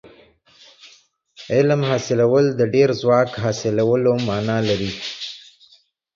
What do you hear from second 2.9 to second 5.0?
ځواک حاصلولو معنا لري.